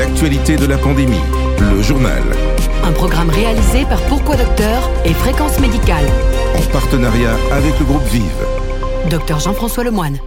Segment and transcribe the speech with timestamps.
[0.00, 1.20] l'actualité de la pandémie,
[1.58, 2.22] le journal.
[2.84, 6.06] Un programme réalisé par Pourquoi Docteur et Fréquence Médicale.
[6.56, 8.46] En partenariat avec le groupe Vive.
[9.10, 10.18] Docteur Jean-François Lemoine.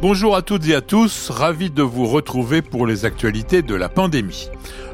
[0.00, 3.88] Bonjour à toutes et à tous, ravi de vous retrouver pour les actualités de la
[3.88, 4.48] pandémie.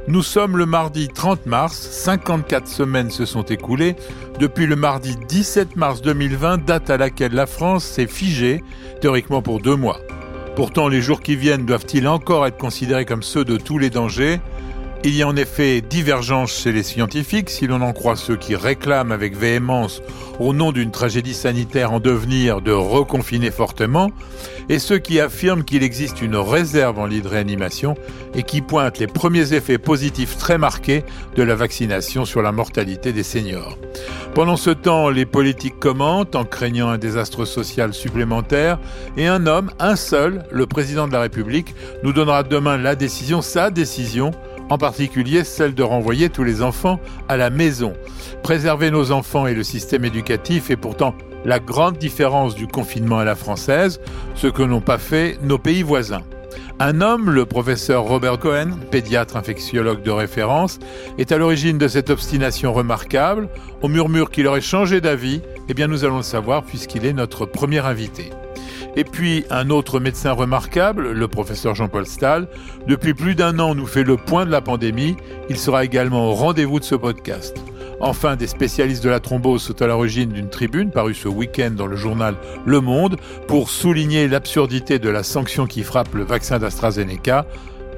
[0.09, 3.97] Nous sommes le mardi 30 mars, 54 semaines se sont écoulées
[4.39, 8.65] depuis le mardi 17 mars 2020, date à laquelle la France s'est figée,
[9.03, 9.99] théoriquement pour deux mois.
[10.55, 14.39] Pourtant, les jours qui viennent doivent-ils encore être considérés comme ceux de tous les dangers?
[15.05, 18.55] Il y a en effet divergence chez les scientifiques, si l'on en croit ceux qui
[18.55, 20.01] réclament avec véhémence,
[20.39, 24.11] au nom d'une tragédie sanitaire en devenir, de reconfiner fortement,
[24.69, 27.95] et ceux qui affirment qu'il existe une réserve en lit de réanimation
[28.35, 33.13] et qui pointent les premiers effets positifs très marqués de la vaccination sur la mortalité
[33.13, 33.77] des seniors.
[34.35, 38.79] Pendant ce temps, les politiques commentent en craignant un désastre social supplémentaire
[39.17, 43.43] et un homme, un seul, le président de la République, nous donnera demain la décision,
[43.43, 44.31] sa décision,
[44.71, 47.95] en particulier celle de renvoyer tous les enfants à la maison.
[48.43, 53.25] Préserver nos enfants et le système éducatif est pourtant la grande différence du confinement à
[53.25, 54.01] la française,
[54.35, 56.23] ce que n'ont pas fait nos pays voisins.
[56.79, 60.79] Un homme, le professeur Robert Cohen, pédiatre infectiologue de référence,
[61.19, 63.49] est à l'origine de cette obstination remarquable.
[63.83, 65.43] On murmure qu'il aurait changé d'avis.
[65.69, 68.31] Eh bien, nous allons le savoir puisqu'il est notre premier invité.
[68.95, 72.49] Et puis un autre médecin remarquable, le professeur Jean-Paul Stahl,
[72.87, 75.17] depuis plus d'un an nous fait le point de la pandémie.
[75.49, 77.57] Il sera également au rendez-vous de ce podcast.
[78.01, 81.87] Enfin, des spécialistes de la thrombose sont à l'origine d'une tribune parue ce week-end dans
[81.87, 82.35] le journal
[82.67, 87.47] Le Monde pour souligner l'absurdité de la sanction qui frappe le vaccin d'AstraZeneca.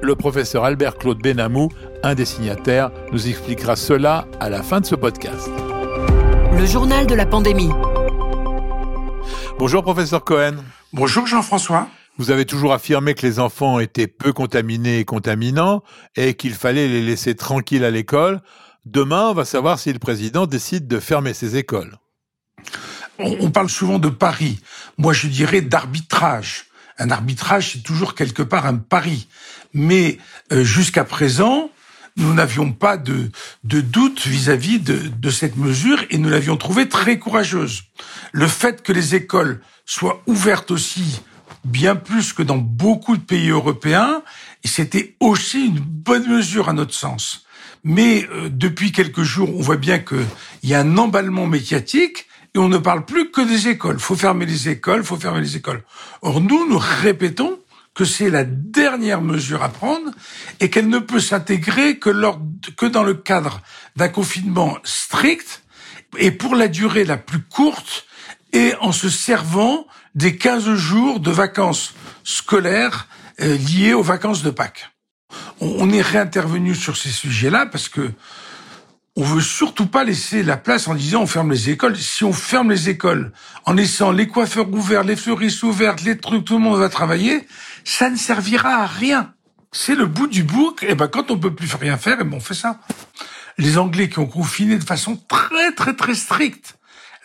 [0.01, 1.69] Le professeur Albert Claude Benamou,
[2.03, 5.49] un des signataires, nous expliquera cela à la fin de ce podcast.
[6.55, 7.71] Le journal de la pandémie.
[9.57, 10.55] Bonjour professeur Cohen.
[10.95, 11.89] Bonjour Jean-François.
[12.17, 15.83] Vous avez toujours affirmé que les enfants étaient peu contaminés et contaminants
[16.15, 18.41] et qu'il fallait les laisser tranquilles à l'école.
[18.85, 21.97] Demain, on va savoir si le président décide de fermer ses écoles.
[23.19, 24.61] On parle souvent de pari.
[24.97, 26.67] Moi, je dirais d'arbitrage.
[26.97, 29.27] Un arbitrage, c'est toujours quelque part un pari.
[29.73, 30.17] Mais
[30.53, 31.71] euh, jusqu'à présent,
[32.15, 33.31] nous n'avions pas de,
[33.65, 37.83] de doute vis-à-vis de, de cette mesure et nous l'avions trouvée très courageuse.
[38.31, 41.21] Le fait que les écoles soient ouvertes aussi
[41.63, 44.21] bien plus que dans beaucoup de pays européens,
[44.63, 47.45] c'était aussi une bonne mesure à notre sens.
[47.83, 50.25] Mais euh, depuis quelques jours, on voit bien qu'il
[50.63, 53.99] y a un emballement médiatique et on ne parle plus que des écoles.
[53.99, 55.83] Faut fermer les écoles, faut fermer les écoles.
[56.21, 57.59] Or nous, nous répétons
[57.93, 60.11] que c'est la dernière mesure à prendre
[60.59, 62.09] et qu'elle ne peut s'intégrer que,
[62.75, 63.61] que dans le cadre
[63.95, 65.63] d'un confinement strict
[66.17, 68.05] et pour la durée la plus courte
[68.55, 69.85] et en se servant
[70.15, 71.93] des 15 jours de vacances
[72.23, 73.07] scolaires
[73.41, 74.91] euh, liées aux vacances de Pâques.
[75.59, 78.11] On, est réintervenu sur ces sujets-là parce que
[79.17, 81.97] on veut surtout pas laisser la place en disant on ferme les écoles.
[81.97, 83.33] Si on ferme les écoles
[83.65, 87.45] en laissant les coiffeurs ouverts, les fleuristes ouvertes, les trucs, tout le monde va travailler,
[87.83, 89.33] ça ne servira à rien.
[89.73, 90.83] C'est le bout du bouc.
[90.83, 92.79] Et ben quand on peut plus rien faire, et ben on fait ça.
[93.57, 96.77] Les Anglais qui ont confiné de façon très très très stricte,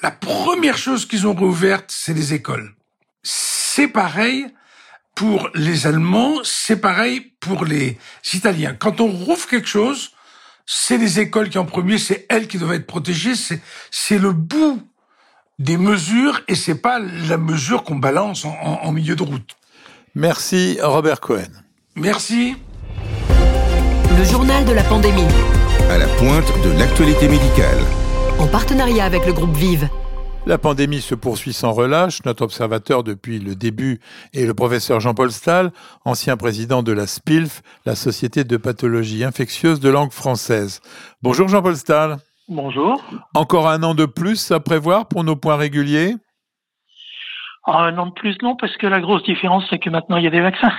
[0.03, 2.75] la première chose qu'ils ont réouverte, c'est les écoles.
[3.23, 4.47] C'est pareil
[5.15, 7.99] pour les Allemands, c'est pareil pour les
[8.33, 8.75] Italiens.
[8.75, 10.13] Quand on rouvre quelque chose,
[10.65, 13.61] c'est les écoles qui en premier, c'est elles qui doivent être protégées, c'est
[13.91, 14.83] c'est le bout
[15.59, 19.57] des mesures et c'est pas la mesure qu'on balance en, en, en, milieu de route.
[20.15, 21.51] Merci Robert Cohen.
[21.97, 22.57] Merci.
[24.17, 25.29] Le journal de la pandémie.
[25.91, 27.79] À la pointe de l'actualité médicale.
[28.41, 29.89] En partenariat avec le groupe Vive.
[30.47, 32.25] La pandémie se poursuit sans relâche.
[32.25, 34.01] Notre observateur depuis le début
[34.33, 35.73] est le professeur Jean-Paul Stahl,
[36.07, 40.81] ancien président de la SPILF, la Société de pathologie infectieuse de langue française.
[41.23, 42.17] Bonjour Jean-Paul Stahl.
[42.49, 43.05] Bonjour.
[43.35, 46.15] Encore un an de plus à prévoir pour nos points réguliers?
[47.67, 50.29] Un an de plus, non, parce que la grosse différence, c'est que maintenant, il y
[50.29, 50.73] a des vaccins.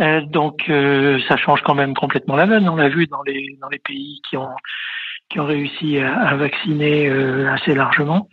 [0.00, 2.68] Euh, donc, euh, ça change quand même complètement la donne.
[2.68, 4.48] On l'a vu dans les, dans les pays qui ont
[5.28, 8.28] qui ont réussi à, à vacciner euh, assez largement.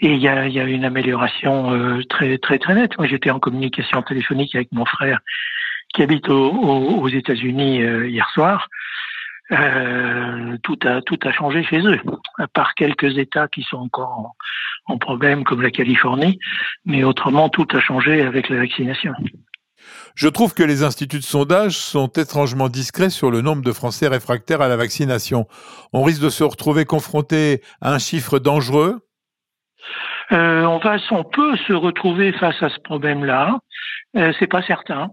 [0.00, 2.96] Et il y a, y a, une amélioration euh, très très très nette.
[2.98, 5.20] Moi, j'étais en communication téléphonique avec mon frère
[5.92, 8.68] qui habite au, au, aux États-Unis euh, hier soir.
[10.62, 12.00] tout a tout a changé chez eux,
[12.38, 14.36] à part quelques États qui sont encore
[14.86, 16.38] en, en problème comme la Californie,
[16.84, 19.14] mais autrement tout a changé avec la vaccination.
[20.14, 24.08] Je trouve que les instituts de sondage sont étrangement discrets sur le nombre de Français
[24.08, 25.46] réfractaires à la vaccination.
[25.92, 29.00] On risque de se retrouver confronté à un chiffre dangereux?
[30.32, 30.98] Euh, on va,
[31.32, 33.58] peut se retrouver face à ce problème-là?
[34.16, 35.10] Euh, c'est pas certain.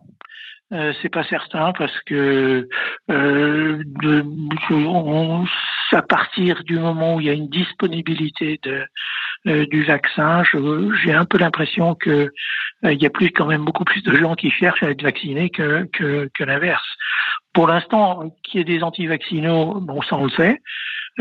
[0.73, 2.67] Euh, c'est pas certain parce que
[3.11, 3.83] euh,
[5.91, 8.83] à partir du moment où il y a une disponibilité de,
[9.45, 10.43] du vaccin,
[11.03, 12.31] j'ai un peu l'impression que
[12.85, 15.03] euh, il y a plus quand même beaucoup plus de gens qui cherchent à être
[15.03, 16.85] vaccinés que, que, que l'inverse.
[17.53, 20.61] Pour l'instant, qu'il y ait des anti-vaccinaux, bon, ça on le sait.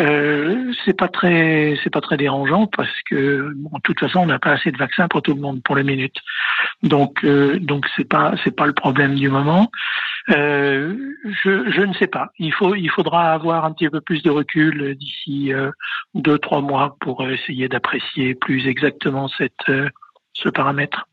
[0.00, 4.26] Euh, c'est pas très, c'est pas très dérangeant parce que, bon, de toute façon, on
[4.26, 6.18] n'a pas assez de vaccins pour tout le monde pour les minutes.
[6.82, 9.70] Donc, euh, donc c'est pas, c'est pas le problème du moment.
[10.30, 12.30] Euh, je, je ne sais pas.
[12.38, 15.70] Il faut, il faudra avoir un petit peu plus de recul d'ici euh,
[16.14, 19.88] deux, trois mois pour essayer d'apprécier plus exactement cette, euh,
[20.32, 21.06] ce paramètre.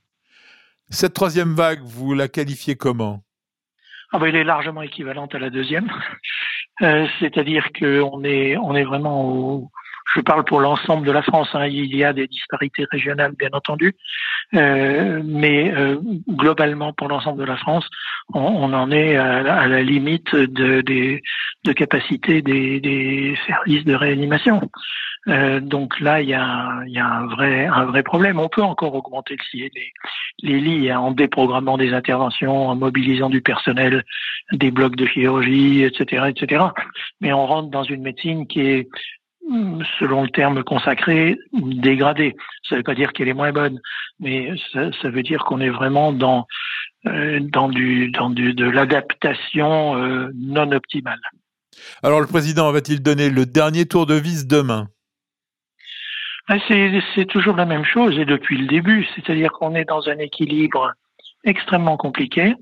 [0.90, 3.24] Cette troisième vague, vous la qualifiez comment?
[4.14, 5.90] Ah ben, il est largement équivalente à la deuxième.
[6.82, 9.72] Euh, c'est-à-dire qu'on est, on est vraiment au,
[10.16, 13.50] je parle pour l'ensemble de la France, hein, il y a des disparités régionales bien
[13.54, 13.96] entendu,
[14.56, 17.88] euh, mais euh, globalement pour l'ensemble de la France,
[18.34, 21.22] on, on en est à, la limite de, des,
[21.64, 24.62] de capacité des, des services de réanimation.
[25.28, 28.40] Euh, donc là, il y a, y a, un vrai, un vrai problème.
[28.40, 29.72] On peut encore augmenter les,
[30.42, 34.04] les lits hein, en déprogrammant des interventions, en mobilisant du personnel,
[34.52, 36.66] des blocs de chirurgie, etc., etc.
[37.20, 38.90] Mais on rentre dans une médecine qui est
[40.00, 42.36] selon le terme consacré, dégradée.
[42.68, 43.80] Ça ne veut pas dire qu'elle est moins bonne,
[44.20, 46.48] mais ça, ça veut dire qu'on est vraiment dans
[47.06, 51.20] dans du dans du, de l'adaptation euh, non optimale.
[52.04, 54.88] Alors le président va-t-il donner le dernier tour de vis demain?
[56.48, 56.60] Ben,
[57.16, 60.92] c'est toujours la même chose et depuis le début, c'est-à-dire qu'on est dans un équilibre
[61.44, 62.54] extrêmement compliqué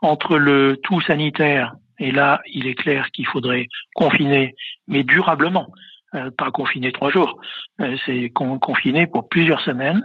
[0.00, 4.54] entre le tout sanitaire et là, il est clair qu'il faudrait confiner,
[4.88, 5.68] mais durablement.
[6.14, 7.40] Euh, pas confiné trois jours,
[7.80, 10.04] euh, c'est confiné pour plusieurs semaines.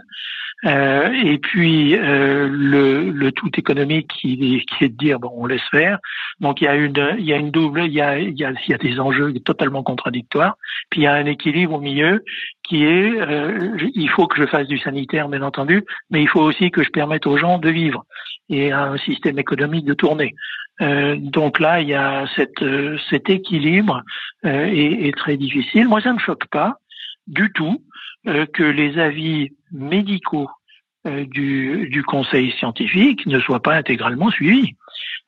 [0.64, 5.62] Euh, et puis le, le, tout économique qui, qui, est de dire bon on laisse
[5.70, 5.98] faire.
[6.40, 8.44] Donc il y a une il y a une double il y a il y
[8.44, 10.56] a, il y a des enjeux totalement contradictoires.
[10.90, 12.24] Puis il y a un équilibre au milieu
[12.64, 13.12] qui est
[13.94, 16.90] il faut que je fasse du sanitaire bien entendu, mais il faut aussi que je
[16.90, 18.04] permette aux gens de vivre
[18.48, 20.34] et un système économique de tourner.
[20.80, 24.02] Euh, donc là, il y a cette, euh, cet équilibre
[24.44, 25.88] euh, est, est, très difficile.
[25.88, 26.76] Moi, ça ne me choque pas
[27.28, 27.82] du tout
[28.24, 30.50] que les avis médicaux
[31.04, 34.74] du, du, conseil scientifique ne soient pas intégralement suivis.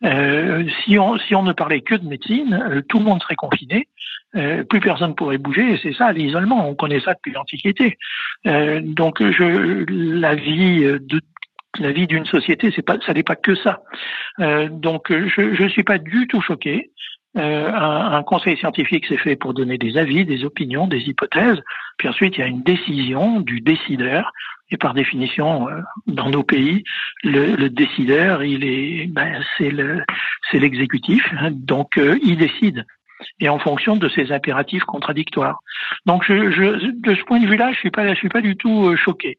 [0.03, 3.89] si, on, si on ne parlait que de médecine, tout le monde serait confiné,
[4.33, 5.79] plus personne pourrait bouger.
[5.83, 6.69] C'est ça l'isolement.
[6.69, 7.97] On connaît ça depuis l'Antiquité.
[8.45, 11.21] donc, je, la vie de
[11.79, 13.83] la vie d'une société, c'est pas, ça n'est pas que ça.
[14.41, 16.91] Euh, donc, je ne suis pas du tout choqué.
[17.37, 21.61] Euh, un, un, conseil scientifique, c'est fait pour donner des avis, des opinions, des hypothèses.
[21.97, 24.33] Puis ensuite, il y a une décision du décideur.
[24.73, 26.83] Et par définition, euh, dans nos pays,
[27.23, 30.03] le, le décideur, il est, ben, c'est le,
[30.51, 31.25] c'est l'exécutif.
[31.39, 32.85] Hein, donc, euh, il décide
[33.39, 35.61] et en fonction de ces impératifs contradictoires.
[36.07, 38.57] Donc, je, je, de ce point de vue-là, je suis pas, je suis pas du
[38.57, 39.39] tout euh, choqué.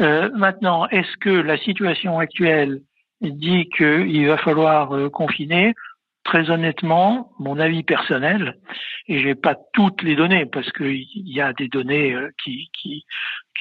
[0.00, 2.80] Euh, maintenant, est-ce que la situation actuelle
[3.20, 5.74] dit qu'il va falloir confiner?
[6.24, 8.58] Très honnêtement, mon avis personnel,
[9.08, 13.04] et j'ai pas toutes les données parce qu'il y a des données euh, qui, qui,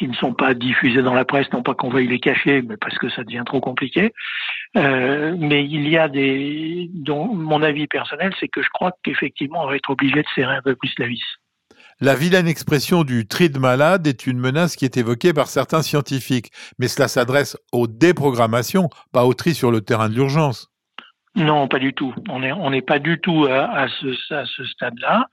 [0.07, 2.97] ne sont pas diffusées dans la presse, non pas qu'on veuille les cacher, mais parce
[2.97, 4.13] que ça devient trop compliqué.
[4.77, 9.63] Euh, mais il y a des, dont mon avis personnel, c'est que je crois qu'effectivement
[9.63, 11.23] on va être obligé de serrer un peu plus la vis.
[12.01, 15.81] La vilaine expression du tri de malade est une menace qui est évoquée par certains
[15.81, 20.68] scientifiques, mais cela s'adresse aux déprogrammations, pas au tri sur le terrain de l'urgence.
[21.39, 22.13] Non, pas du tout.
[22.29, 25.25] On n'est pas du tout à, ce, stade-là.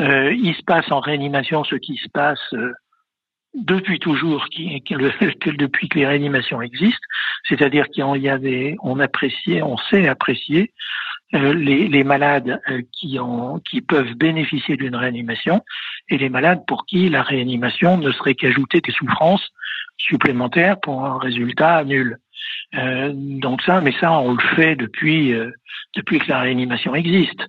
[0.00, 2.72] Euh, il se passe en réanimation ce qui se passe euh,
[3.54, 7.06] depuis toujours, depuis que les réanimations existent,
[7.46, 10.72] c'est-à-dire qu'il y a des, on apprécie, on sait apprécier
[11.34, 12.60] euh, les, malades
[12.92, 15.62] qui peuvent bénéficier d'une réanimation
[16.08, 19.50] et les malades pour qui la réanimation ne serait qu'ajouter des souffrances
[19.96, 22.18] supplémentaires pour un résultat nul.
[22.74, 25.50] Euh, donc ça, mais ça, on le fait depuis euh,
[25.94, 27.40] depuis que la réanimation existe.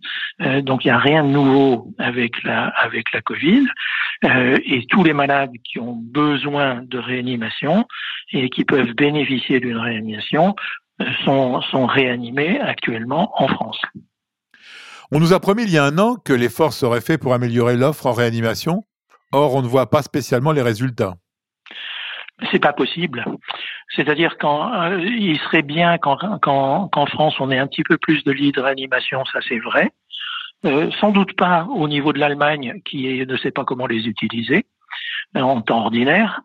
[0.42, 3.66] Euh, donc il n'y a rien de nouveau avec la avec la Covid.
[4.24, 7.86] et tous les malades qui ont besoin de réanimation
[8.32, 10.56] et qui peuvent bénéficier d'une réanimation
[11.26, 13.82] sont, sont réanimés actuellement en France.
[15.12, 17.76] On nous a promis il y a un an que l'effort serait fait pour améliorer
[17.76, 18.86] l'offre en réanimation.
[19.32, 21.16] Or, on ne voit pas spécialement les résultats.
[22.52, 23.26] C'est pas possible.
[23.96, 28.32] C'est-à-dire qu'en euh, il serait bien qu'en France on ait un petit peu plus de
[28.32, 29.92] lits de réanimation, ça c'est vrai.
[30.66, 34.66] Euh, sans doute pas au niveau de l'Allemagne qui ne sait pas comment les utiliser.
[35.36, 36.42] En temps ordinaire.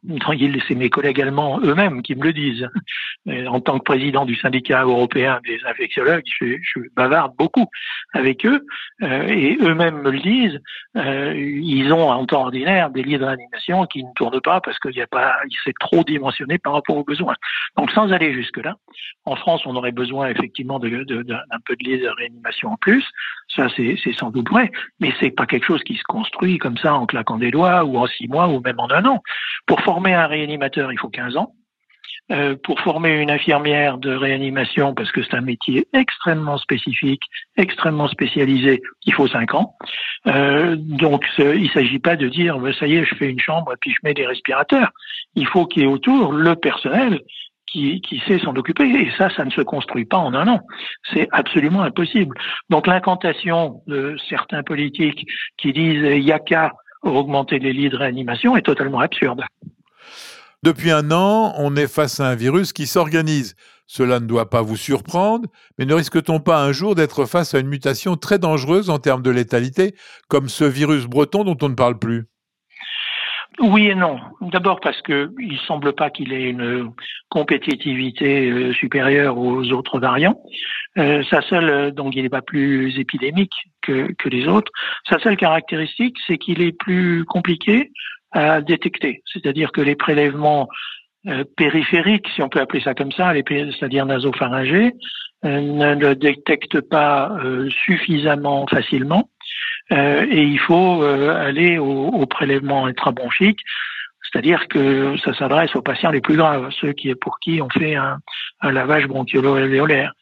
[0.67, 2.69] C'est mes collègues allemands eux-mêmes qui me le disent.
[3.49, 7.67] En tant que président du syndicat européen des infectiologues, je, bavarde beaucoup
[8.15, 8.65] avec eux
[9.03, 10.59] euh, et eux-mêmes me le disent.
[10.97, 14.79] Euh, ils ont en temps ordinaire des lits de réanimation qui ne tournent pas parce
[14.79, 17.35] qu'il n'y a pas, c'est trop dimensionné par rapport aux besoins.
[17.77, 18.77] Donc sans aller jusque là,
[19.27, 21.05] en France, on aurait besoin effectivement d'un
[21.67, 23.05] peu de lits de réanimation en plus.
[23.55, 26.95] Ça, c'est sans doute vrai, mais c'est pas quelque chose qui se construit comme ça
[26.95, 29.23] en claquant des doigts ou en six mois ou même en un an.
[29.67, 31.55] Pour former un réanimateur, il faut 15 ans.
[32.31, 37.23] Euh, pour former une infirmière de réanimation, parce que c'est un métier extrêmement spécifique,
[37.57, 39.77] extrêmement spécialisé, il faut 5 ans.
[40.27, 43.41] Euh, donc il ne s'agit pas de dire bah, ça y est, je fais une
[43.41, 44.91] chambre et puis je mets des respirateurs.
[45.37, 47.23] Il faut qu'il y ait autour le personnel
[47.65, 48.85] qui, qui sait s'en occuper.
[48.85, 50.61] Et ça, ça ne se construit pas en un an.
[51.15, 52.37] C'est absolument impossible.
[52.69, 57.97] Donc l'incantation de certains politiques qui disent il n'y a qu'à augmenter les lits de
[57.97, 59.43] réanimation est totalement absurde.
[60.63, 63.55] Depuis un an, on est face à un virus qui s'organise.
[63.87, 67.59] Cela ne doit pas vous surprendre, mais ne risque-t-on pas un jour d'être face à
[67.59, 69.95] une mutation très dangereuse en termes de létalité,
[70.29, 72.27] comme ce virus breton dont on ne parle plus?
[73.61, 74.19] Oui et non.
[74.41, 76.93] D'abord parce que il semble pas qu'il ait une
[77.29, 80.41] compétitivité euh, supérieure aux autres variants.
[80.97, 84.71] Euh, sa seule, euh, donc il n'est pas plus épidémique que, que les autres.
[85.09, 87.91] Sa seule caractéristique, c'est qu'il est plus compliqué
[88.33, 89.23] à détecter.
[89.33, 90.69] C'est-à-dire que les prélèvements
[91.57, 94.93] périphériques, si on peut appeler ça comme ça, c'est-à-dire nasopharyngés,
[95.43, 97.33] ne le détectent pas
[97.71, 99.38] suffisamment facilement euh,
[99.91, 103.61] et il faut euh, aller au, au, prélèvement intrabronchique,
[104.23, 107.95] c'est-à-dire que ça s'adresse aux patients les plus graves, ceux qui pour qui on fait
[107.95, 108.19] un,
[108.61, 110.13] un lavage bronchiolo-alvéolaire.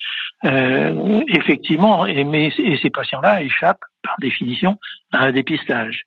[0.45, 4.79] Euh, effectivement, et, mais, et ces patients-là échappent par définition
[5.13, 6.03] à un dépistage.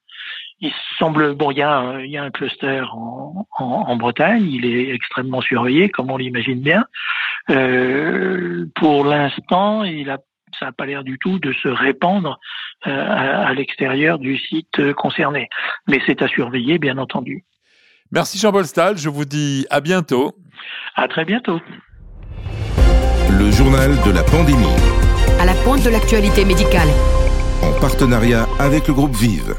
[0.62, 3.96] Il semble, bon, il y a, un, il y a un cluster en, en, en,
[3.96, 6.86] Bretagne, il est extrêmement surveillé, comme on l'imagine bien.
[7.50, 10.20] Euh, pour l'instant, il a
[10.58, 12.40] ça n'a pas l'air du tout de se répandre
[12.88, 15.50] euh, à, l'extérieur du site concerné.
[15.88, 17.44] Mais c'est à surveiller, bien entendu.
[18.12, 20.36] Merci Jean-Paul Stahl, je vous dis à bientôt.
[20.96, 21.60] À très bientôt.
[23.30, 24.66] Le journal de la pandémie.
[25.40, 26.90] À la pointe de l'actualité médicale.
[27.62, 29.56] En partenariat avec le groupe Vive.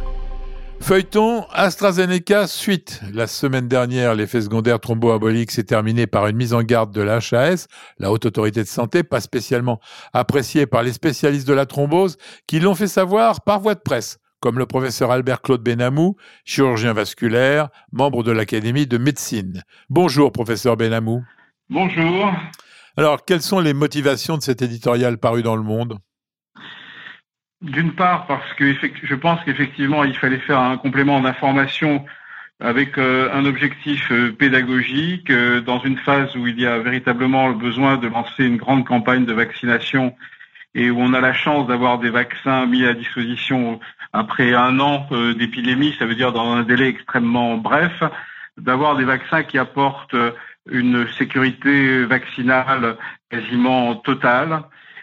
[0.82, 3.00] Feuilleton AstraZeneca suite.
[3.12, 7.68] La semaine dernière, l'effet secondaire thromboembolique s'est terminé par une mise en garde de l'HAS,
[7.98, 9.78] la Haute Autorité de Santé, pas spécialement
[10.12, 14.18] appréciée par les spécialistes de la thrombose, qui l'ont fait savoir par voie de presse,
[14.40, 19.62] comme le professeur Albert Claude Benamou, chirurgien vasculaire, membre de l'Académie de médecine.
[19.90, 21.22] Bonjour, professeur Benamou.
[21.68, 22.32] Bonjour.
[22.96, 25.98] Alors, quelles sont les motivations de cet éditorial paru dans le monde?
[27.62, 32.04] D'une part, parce que je pense qu'effectivement, il fallait faire un complément d'information
[32.60, 37.48] avec euh, un objectif euh, pédagogique euh, dans une phase où il y a véritablement
[37.48, 40.14] le besoin de lancer une grande campagne de vaccination
[40.74, 43.80] et où on a la chance d'avoir des vaccins mis à disposition
[44.12, 48.02] après un an d'épidémie, ça veut dire dans un délai extrêmement bref,
[48.56, 50.14] d'avoir des vaccins qui apportent
[50.70, 52.96] une sécurité vaccinale
[53.30, 54.62] quasiment totale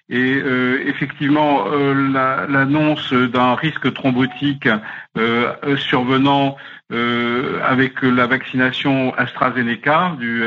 [0.10, 4.70] et euh, effectivement, euh, l'annonce d'un risque thrombotique
[5.18, 6.58] euh, survenant
[6.90, 10.42] avec la vaccination AstraZeneca du,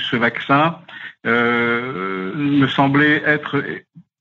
[0.00, 0.78] ce vaccin
[1.24, 3.62] me semblait être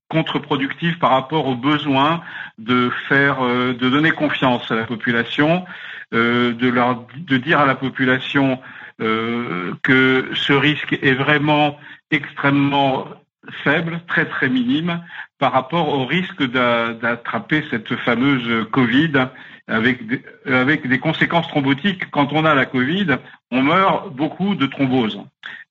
[0.10, 2.22] contre-productif par rapport au besoin
[2.60, 5.66] de faire, de donner confiance à la population,
[6.12, 8.60] de leur, de dire à la population
[9.00, 11.80] que ce risque est vraiment
[12.12, 13.08] extrêmement
[13.64, 15.02] faible, très très minime,
[15.40, 19.28] par rapport au risque d'attraper cette fameuse Covid
[19.68, 22.10] avec des, conséquences thrombotiques.
[22.12, 23.18] Quand on a la Covid,
[23.52, 25.22] on meurt beaucoup de thrombose.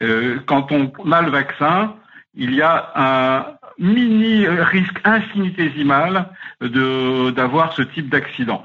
[0.02, 1.96] Euh, quand on a le vaccin,
[2.34, 3.46] il y a un
[3.78, 6.28] mini risque infinitésimal
[6.60, 8.64] d'avoir ce type d'accident.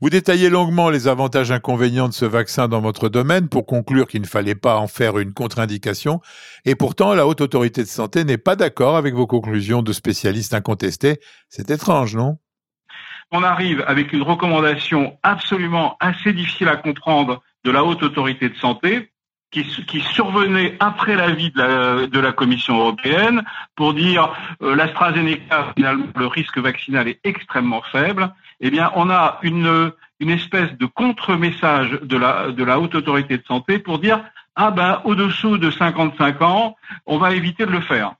[0.00, 4.06] Vous détaillez longuement les avantages et inconvénients de ce vaccin dans votre domaine pour conclure
[4.06, 6.20] qu'il ne fallait pas en faire une contre-indication.
[6.64, 10.54] Et pourtant, la Haute Autorité de Santé n'est pas d'accord avec vos conclusions de spécialistes
[10.54, 11.20] incontestés.
[11.48, 12.38] C'est étrange, non?
[13.30, 18.56] On arrive avec une recommandation absolument assez difficile à comprendre de la Haute Autorité de
[18.56, 19.12] Santé
[19.52, 23.42] qui, survenait après l'avis de la, de la Commission européenne
[23.76, 29.38] pour dire euh, l'AstraZeneca, finalement, le risque vaccinal est extrêmement faible eh bien, on a
[29.42, 34.22] une, espèce de contre-message de la, de la haute autorité de santé pour dire
[34.54, 36.76] ah ben au-dessous de 55 ans,
[37.06, 38.14] on va éviter de le faire.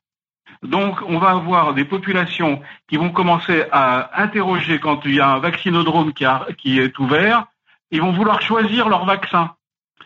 [0.62, 5.28] Donc, on va avoir des populations qui vont commencer à interroger quand il y a
[5.28, 7.46] un vaccinodrome qui, est ouvert,
[7.90, 9.54] ils vont vouloir choisir leur vaccin.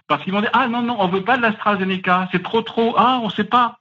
[0.09, 2.95] Parce qu'ils vont dire, ah non, non, on veut pas de l'AstraZeneca, c'est trop, trop,
[2.97, 3.79] ah, on sait pas.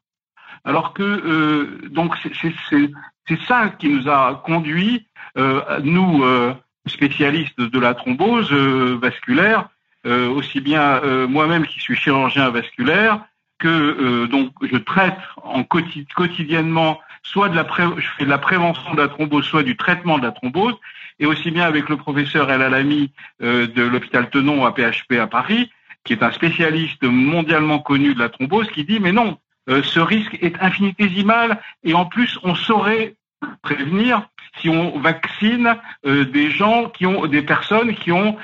[0.66, 5.08] Alors que, euh, donc, c'est ça qui nous a conduit,
[5.38, 6.54] euh, nous, euh,
[6.88, 9.70] spécialistes de la thrombose vasculaire,
[10.06, 13.26] aussi bien moi-même qui suis chirurgien vasculaire,
[13.58, 19.08] que donc je traite en quotidiennement soit de la fais de la prévention de la
[19.08, 20.76] thrombose, soit du traitement de la thrombose,
[21.18, 25.72] et aussi bien avec le professeur El Alami de l'hôpital Tenon à PHP à Paris,
[26.04, 30.00] qui est un spécialiste mondialement connu de la thrombose, qui dit mais non, euh, ce
[30.00, 33.16] risque est infinitésimal et en plus on saurait
[33.62, 34.28] prévenir
[34.62, 38.38] si on vaccine euh, des gens qui ont des personnes qui ont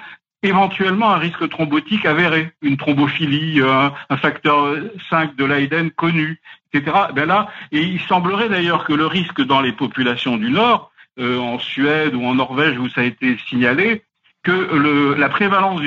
[0.44, 4.76] éventuellement un risque thrombotique avéré, une thrombophilie, un, facteur
[5.10, 6.40] 5 de Leiden connu,
[6.74, 6.98] etc.
[7.14, 11.38] Ben là, et il semblerait d'ailleurs que le risque dans les populations du Nord euh,
[11.38, 14.04] en Suède ou en Norvège où ça a été signalé,
[14.44, 15.82] que le, la prévalence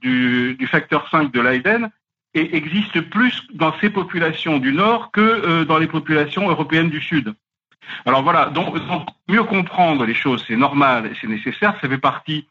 [0.00, 1.40] du, du, facteur 5 de
[2.34, 7.00] Leiden existe plus dans ces populations du Nord que euh, dans les populations européennes du
[7.00, 7.34] Sud.
[8.04, 8.76] Alors voilà, donc,
[9.28, 12.46] mieux comprendre les choses, c'est normal et c'est nécessaire, ça fait partie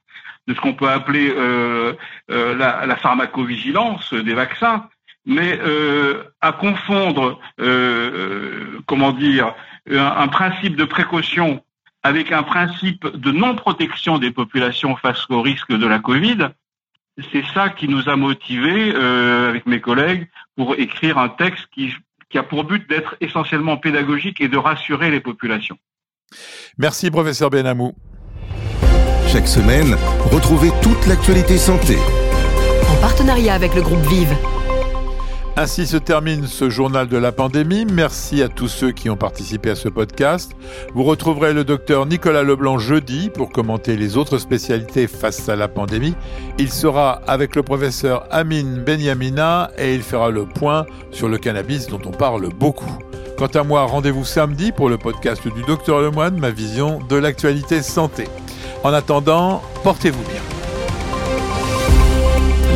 [0.48, 1.94] de ce qu'on peut appeler euh,
[2.32, 4.88] euh la, la, pharmacovigilance des vaccins,
[5.26, 9.54] mais euh, à confondre, euh, comment dire,
[9.92, 11.64] un, un, principe de précaution
[12.04, 16.50] avec un principe de non-protection des populations face au risque de la Covid.
[17.32, 21.94] C'est ça qui nous a motivés, euh, avec mes collègues, pour écrire un texte qui,
[22.30, 25.78] qui a pour but d'être essentiellement pédagogique et de rassurer les populations.
[26.78, 27.94] Merci, professeur Benamou.
[29.28, 29.98] Chaque semaine,
[30.32, 31.98] retrouvez toute l'actualité santé.
[32.90, 34.36] En partenariat avec le groupe Vive.
[35.60, 37.84] Ainsi se termine ce journal de la pandémie.
[37.92, 40.52] Merci à tous ceux qui ont participé à ce podcast.
[40.94, 45.68] Vous retrouverez le docteur Nicolas Leblanc jeudi pour commenter les autres spécialités face à la
[45.68, 46.14] pandémie.
[46.60, 51.88] Il sera avec le professeur Amin Benyamina et il fera le point sur le cannabis
[51.88, 52.96] dont on parle beaucoup.
[53.36, 57.82] Quant à moi, rendez-vous samedi pour le podcast du docteur Lemoine, ma vision de l'actualité
[57.82, 58.26] santé.
[58.84, 60.42] En attendant, portez-vous bien.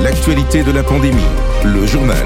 [0.02, 1.22] L'actualité de la pandémie,
[1.64, 2.26] le journal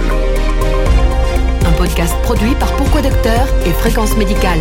[1.85, 4.59] podcast produit par Pourquoi Docteur et Fréquence Médicale.